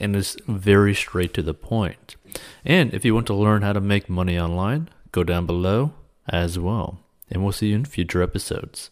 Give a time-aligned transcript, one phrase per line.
[0.00, 2.16] and is very straight to the point.
[2.64, 5.92] And if you want to learn how to make money online, go down below
[6.28, 6.98] as well.
[7.30, 8.90] And we'll see you in future episodes.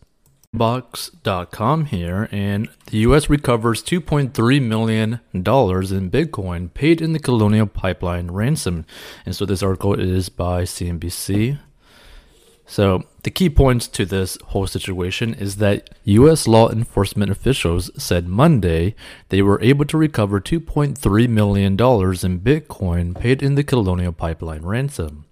[0.54, 8.30] Box.com here, and the US recovers $2.3 million in Bitcoin paid in the Colonial Pipeline
[8.30, 8.86] ransom.
[9.26, 11.58] And so this article is by CNBC.
[12.70, 18.28] So, the key points to this whole situation is that US law enforcement officials said
[18.28, 18.94] Monday
[19.30, 25.24] they were able to recover $2.3 million in Bitcoin paid in the Colonial Pipeline ransom.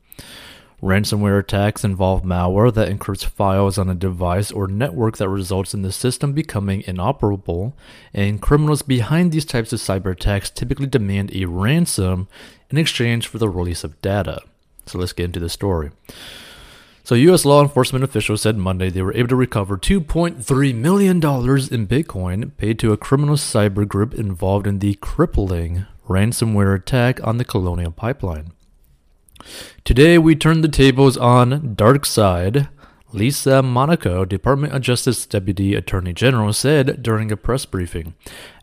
[0.83, 5.83] Ransomware attacks involve malware that encrypts files on a device or network that results in
[5.83, 7.77] the system becoming inoperable,
[8.15, 12.29] and criminals behind these types of cyber attacks typically demand a ransom
[12.71, 14.41] in exchange for the release of data.
[14.87, 15.91] So let's get into the story.
[17.07, 17.45] So, U.S.
[17.45, 22.81] law enforcement officials said Monday they were able to recover $2.3 million in Bitcoin paid
[22.81, 28.51] to a criminal cyber group involved in the crippling ransomware attack on the Colonial Pipeline.
[29.85, 32.71] Today, we turn the tables on DarkSide.
[33.13, 38.15] Lisa Monaco, Department of Justice Deputy Attorney General, said during a press briefing,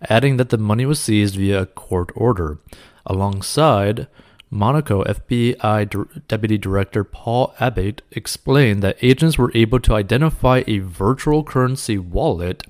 [0.09, 2.59] adding that the money was seized via a court order.
[3.05, 4.07] Alongside,
[4.53, 11.43] Monaco FBI Deputy Director Paul Abbott explained that agents were able to identify a virtual
[11.43, 12.63] currency wallet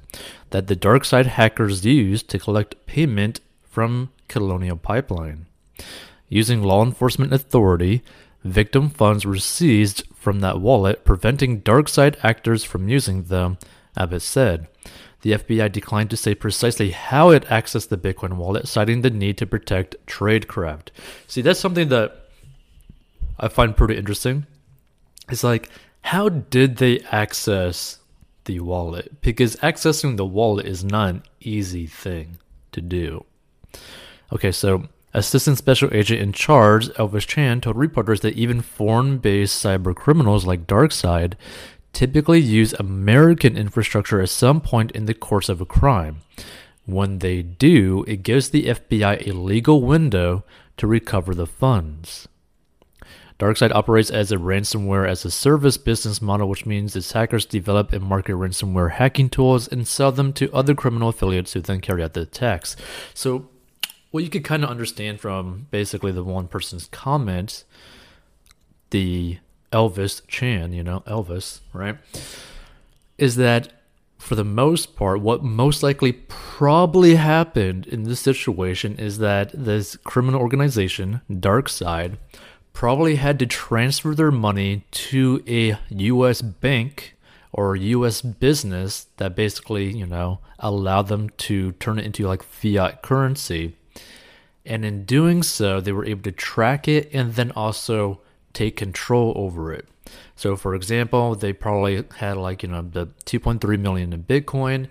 [0.52, 5.46] that the DarkSide hackers used to collect payment from Colonial Pipeline.
[6.30, 8.02] Using law enforcement authority,
[8.46, 13.58] victim funds were seized from that wallet, preventing DarkSide actors from using them,
[13.98, 14.68] Abbott said.
[15.24, 19.38] The FBI declined to say precisely how it accessed the Bitcoin wallet, citing the need
[19.38, 20.90] to protect tradecraft.
[21.28, 22.28] See, that's something that
[23.40, 24.46] I find pretty interesting.
[25.30, 25.70] It's like,
[26.02, 28.00] how did they access
[28.44, 29.22] the wallet?
[29.22, 32.38] Because accessing the wallet is not an easy thing
[32.74, 33.24] to do.
[34.34, 39.64] Okay, so Assistant Special Agent in charge, Elvis Chan, told reporters that even foreign based
[39.64, 41.36] cyber criminals like DarkSide
[41.94, 46.18] typically use American infrastructure at some point in the course of a crime.
[46.86, 50.44] When they do, it gives the FBI a legal window
[50.78, 52.28] to recover the funds.
[53.40, 57.92] DarkSide operates as a ransomware as a service business model, which means its hackers develop
[57.92, 62.04] and market ransomware hacking tools and sell them to other criminal affiliates who then carry
[62.04, 62.76] out the attacks.
[63.14, 63.50] So,
[64.12, 67.66] what you could kind of understand from basically the one person's comments,
[68.92, 69.40] the
[69.74, 71.98] Elvis Chan, you know, Elvis, right?
[73.18, 73.74] Is that
[74.24, 79.98] for the most part, what most likely probably happened in this situation is that this
[79.98, 82.18] criminal organization, Dark Side,
[82.72, 87.16] probably had to transfer their money to a US bank
[87.52, 93.02] or US business that basically, you know, allowed them to turn it into like fiat
[93.02, 93.76] currency.
[94.66, 98.22] And in doing so, they were able to track it and then also
[98.54, 99.88] take control over it.
[100.36, 104.88] So, for example, they probably had like you know the 2.3 million in Bitcoin,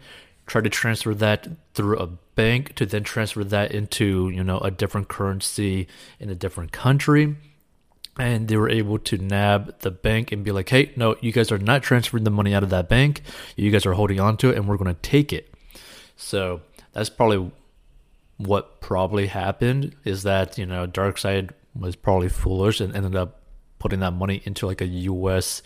[0.47, 4.71] tried to transfer that through a bank to then transfer that into you know a
[4.71, 5.87] different currency
[6.19, 7.37] in a different country.
[8.19, 11.51] And they were able to nab the bank and be like, hey, no, you guys
[11.51, 13.23] are not transferring the money out of that bank.
[13.57, 15.55] You guys are holding on to it and we're going to take it.
[16.15, 16.61] So
[16.93, 17.51] that's probably
[18.37, 23.42] what probably happened is that, you know, DarkSide was probably foolish and ended up
[23.83, 25.61] putting that money into like a US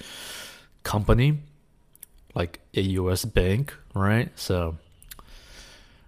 [0.82, 1.40] company,
[2.34, 4.30] like a US bank, right?
[4.36, 4.78] So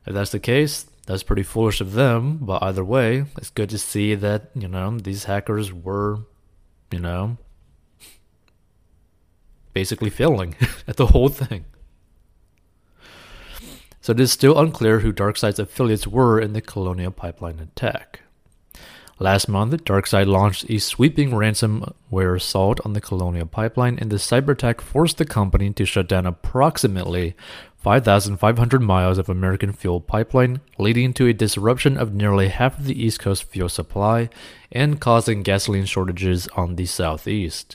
[0.06, 2.38] if that's the case, that's pretty foolish of them.
[2.38, 6.20] But either way, it's good to see that, you know, these hackers were,
[6.90, 7.36] you know,
[9.74, 10.54] basically failing
[10.88, 11.66] at the whole thing.
[14.00, 18.22] So it is still unclear who DarkSide's affiliates were in the Colonial Pipeline attack.
[19.20, 24.50] Last month, DarkSide launched a sweeping ransomware assault on the Colonial Pipeline, and the cyber
[24.50, 27.34] attack forced the company to shut down approximately
[27.78, 33.02] 5,500 miles of American fuel pipeline, leading to a disruption of nearly half of the
[33.02, 34.28] East Coast fuel supply
[34.70, 37.74] and causing gasoline shortages on the Southeast.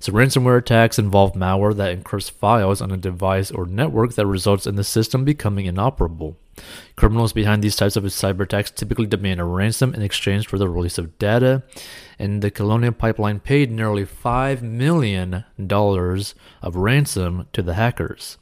[0.00, 4.66] So, ransomware attacks involve malware that encrypts files on a device or network that results
[4.66, 6.36] in the system becoming inoperable.
[6.96, 10.68] Criminals behind these types of cyber attacks typically demand a ransom in exchange for the
[10.68, 11.62] release of data,
[12.18, 15.44] and the Colonial Pipeline paid nearly $5 million
[16.62, 18.38] of ransom to the hackers.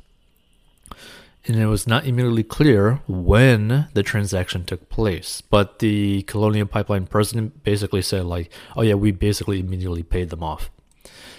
[1.47, 5.41] And it was not immediately clear when the transaction took place.
[5.41, 10.43] But the Colonial Pipeline president basically said, like, oh yeah, we basically immediately paid them
[10.43, 10.71] off.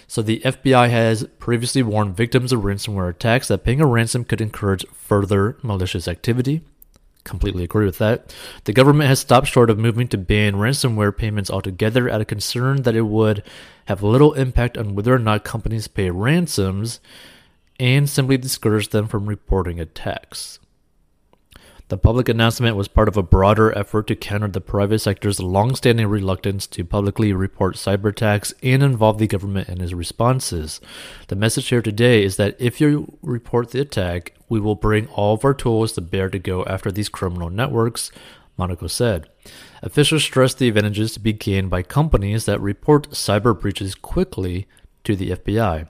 [0.07, 4.41] So the FBI has previously warned victims of ransomware attacks that paying a ransom could
[4.41, 6.63] encourage further malicious activity.
[7.23, 8.33] Completely agree with that.
[8.63, 12.81] The government has stopped short of moving to ban ransomware payments altogether out of concern
[12.81, 13.43] that it would
[13.85, 16.99] have little impact on whether or not companies pay ransoms
[17.79, 20.59] and simply discourage them from reporting attacks.
[21.91, 26.07] The public announcement was part of a broader effort to counter the private sector's long-standing
[26.07, 30.79] reluctance to publicly report cyber attacks and involve the government in its responses.
[31.27, 35.33] The message here today is that if you report the attack, we will bring all
[35.33, 38.09] of our tools to bear to go after these criminal networks,
[38.55, 39.27] Monaco said.
[39.81, 44.65] Officials stressed the advantages to be gained by companies that report cyber breaches quickly
[45.03, 45.89] to the FBI.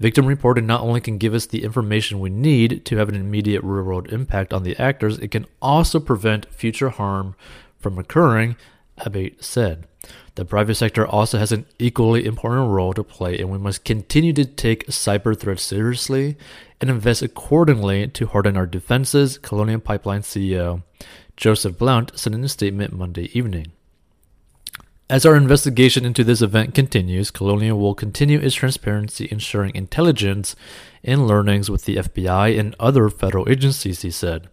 [0.00, 3.62] Victim reporting not only can give us the information we need to have an immediate
[3.62, 7.36] real world impact on the actors, it can also prevent future harm
[7.78, 8.56] from occurring,
[8.98, 9.86] Abbate said.
[10.34, 14.32] The private sector also has an equally important role to play, and we must continue
[14.32, 16.36] to take cyber threats seriously
[16.80, 20.82] and invest accordingly to harden our defenses, Colonial Pipeline CEO
[21.36, 23.72] Joseph Blount said in a statement Monday evening.
[25.10, 30.56] As our investigation into this event continues, Colonial will continue its transparency ensuring intelligence
[31.02, 34.48] and learnings with the FBI and other federal agencies, he said.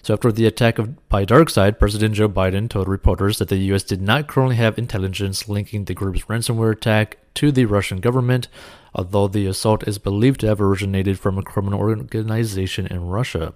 [0.00, 3.82] So, after the attack of, by DarkSide, President Joe Biden told reporters that the U.S.
[3.82, 8.48] did not currently have intelligence linking the group's ransomware attack to the Russian government,
[8.94, 13.52] although the assault is believed to have originated from a criminal organization in Russia.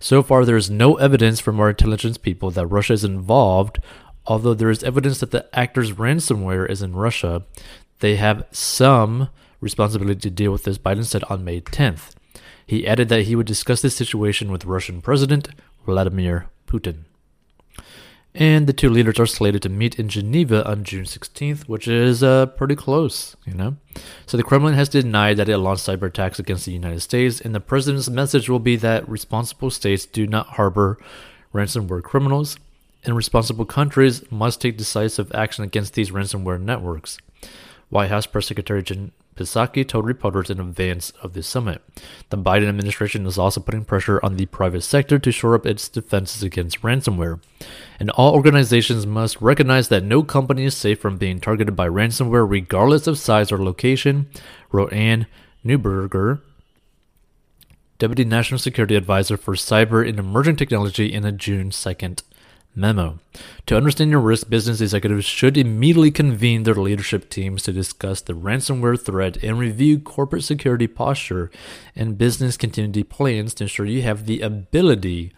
[0.00, 3.78] So far, there is no evidence from our intelligence people that Russia is involved
[4.28, 7.44] Although there is evidence that the actor's ransomware is in Russia,
[8.00, 9.30] they have some
[9.60, 12.10] responsibility to deal with this, Biden said on May 10th.
[12.64, 15.48] He added that he would discuss this situation with Russian President
[15.86, 17.04] Vladimir Putin.
[18.34, 22.22] And the two leaders are slated to meet in Geneva on June 16th, which is
[22.22, 23.76] uh, pretty close, you know.
[24.26, 27.54] So the Kremlin has denied that it launched cyber attacks against the United States, and
[27.54, 30.98] the president's message will be that responsible states do not harbor
[31.54, 32.58] ransomware criminals
[33.04, 37.18] and responsible countries must take decisive action against these ransomware networks.
[37.88, 41.80] White House Press Secretary Jen Psaki told reporters in advance of the summit.
[42.30, 45.88] The Biden administration is also putting pressure on the private sector to shore up its
[45.88, 47.40] defenses against ransomware.
[48.00, 52.48] And all organizations must recognize that no company is safe from being targeted by ransomware,
[52.48, 54.28] regardless of size or location,
[54.72, 55.26] wrote Anne
[55.64, 56.40] Neuberger,
[57.98, 62.22] Deputy National Security Advisor for Cyber and Emerging Technology, in a June 2nd
[62.78, 63.18] Memo.
[63.66, 68.32] To understand your risk, business executives should immediately convene their leadership teams to discuss the
[68.32, 71.50] ransomware threat and review corporate security posture
[71.96, 75.32] and business continuity plans to ensure you have the ability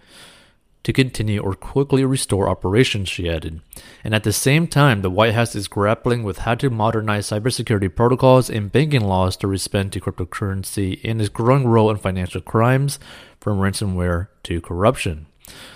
[0.82, 3.60] to continue or quickly restore operations, she added.
[4.02, 7.94] And at the same time, the White House is grappling with how to modernize cybersecurity
[7.94, 12.98] protocols and banking laws to respond to cryptocurrency and its growing role in financial crimes,
[13.40, 15.26] from ransomware to corruption.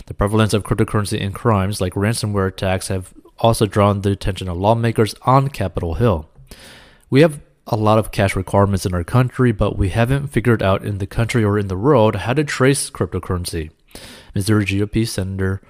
[0.06, 4.56] The prevalence of cryptocurrency in crimes like ransomware attacks have also drawn the attention of
[4.56, 6.28] lawmakers on Capitol Hill.
[7.10, 10.84] We have a lot of cash requirements in our country, but we haven't figured out
[10.84, 13.70] in the country or in the world how to trace cryptocurrency.
[14.34, 15.62] Missouri GOP Senator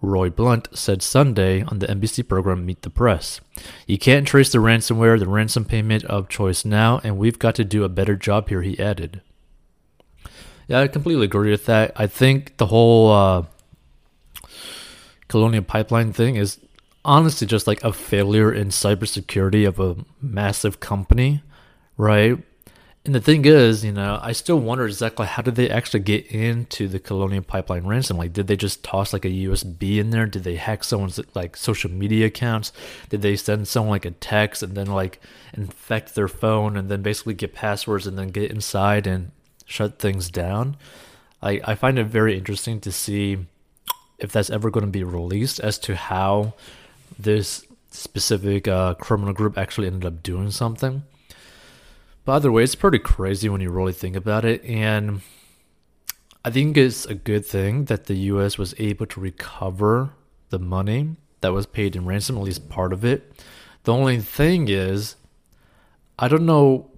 [0.00, 3.40] Roy Blunt said Sunday on the NBC program Meet the Press.
[3.86, 7.64] You can't trace the ransomware, the ransom payment of choice now, and we've got to
[7.64, 9.20] do a better job here, he added.
[10.68, 11.92] Yeah, I completely agree with that.
[11.96, 13.44] I think the whole uh,
[15.28, 16.58] Colonial Pipeline thing is
[17.04, 21.42] honestly just like a failure in cybersecurity of a massive company,
[21.96, 22.38] right?
[23.04, 26.26] And the thing is, you know, I still wonder exactly how did they actually get
[26.26, 28.16] into the Colonial Pipeline ransom?
[28.16, 30.26] Like, did they just toss like a USB in there?
[30.26, 32.72] Did they hack someone's like social media accounts?
[33.08, 35.20] Did they send someone like a text and then like
[35.54, 39.30] infect their phone and then basically get passwords and then get inside and
[39.66, 40.76] shut things down.
[41.42, 43.38] I, I find it very interesting to see
[44.18, 46.54] if that's ever going to be released as to how
[47.18, 51.02] this specific uh, criminal group actually ended up doing something.
[52.24, 54.64] But either way, it's pretty crazy when you really think about it.
[54.64, 55.20] And
[56.44, 60.10] I think it's a good thing that the US was able to recover
[60.50, 63.44] the money that was paid in ransom, at least part of it.
[63.84, 65.16] The only thing is,
[66.18, 66.90] I don't know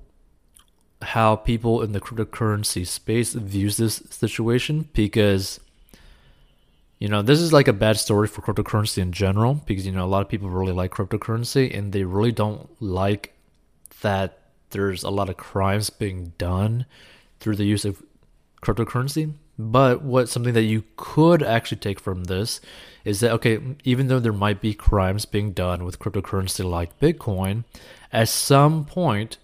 [1.02, 5.60] how people in the cryptocurrency space views this situation because
[6.98, 10.04] you know, this is like a bad story for cryptocurrency in general because, you know,
[10.04, 13.34] a lot of people really like cryptocurrency and they really don't like
[14.00, 14.38] that
[14.70, 16.86] there's a lot of crimes being done
[17.40, 18.02] through the use of
[18.62, 19.32] cryptocurrency.
[19.58, 22.60] But what something that you could actually take from this
[23.04, 27.64] is that okay, even though there might be crimes being done with cryptocurrency like Bitcoin,
[28.12, 29.38] at some point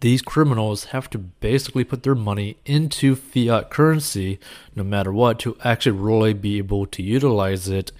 [0.00, 4.38] these criminals have to basically put their money into fiat currency
[4.74, 7.92] no matter what to actually really be able to utilize it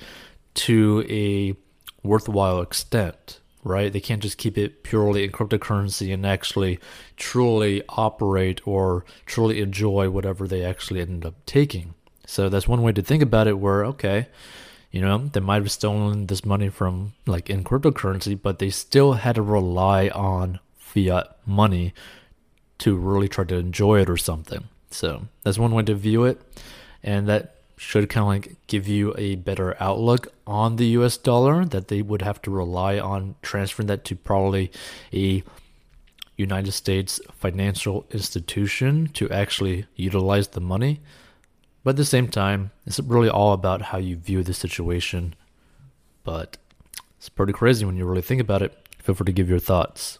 [0.54, 1.54] to a
[2.02, 3.92] worthwhile extent right?
[3.92, 6.78] They can't just keep it purely in cryptocurrency and actually
[7.16, 11.95] truly operate or truly enjoy whatever they actually end up taking.
[12.26, 14.28] So that's one way to think about it where, okay,
[14.90, 19.14] you know, they might have stolen this money from like in cryptocurrency, but they still
[19.14, 20.59] had to rely on
[20.92, 21.94] fiat money
[22.78, 24.64] to really try to enjoy it or something.
[24.90, 26.40] So that's one way to view it.
[27.02, 31.64] And that should kind of like give you a better outlook on the US dollar
[31.64, 34.70] that they would have to rely on transferring that to probably
[35.12, 35.42] a
[36.37, 41.00] United States financial institution to actually utilize the money.
[41.85, 45.35] But at the same time, it's really all about how you view the situation.
[46.25, 46.59] But
[47.18, 48.76] it's pretty crazy when you really think about it.
[48.99, 50.18] Feel free to give your thoughts.